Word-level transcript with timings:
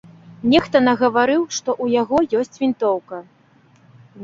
Нехта 0.53 0.77
нагаварыў, 0.87 1.43
што 1.59 1.69
ў 1.83 1.85
яго 2.01 2.17
ёсць 2.41 2.59
вінтоўка. 2.65 3.23